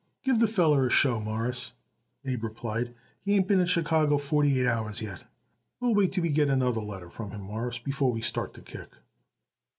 "Give 0.23 0.39
the 0.39 0.47
feller 0.47 0.87
a 0.87 0.89
show, 0.89 1.19
Mawruss," 1.19 1.73
Abe 2.25 2.43
replied. 2.45 2.95
"He 3.23 3.35
ain't 3.35 3.47
been 3.47 3.59
in 3.59 3.67
Chicago 3.67 4.17
forty 4.17 4.59
eight 4.59 4.65
hours 4.65 4.99
yet. 4.99 5.25
We'll 5.79 5.93
wait 5.93 6.11
till 6.13 6.23
we 6.23 6.31
get 6.31 6.47
it 6.49 6.53
another 6.53 6.81
letter 6.81 7.11
from 7.11 7.29
him, 7.29 7.41
Mawruss, 7.41 7.77
before 7.77 8.11
we 8.11 8.21
start 8.21 8.55
to 8.55 8.61
kick." 8.63 8.89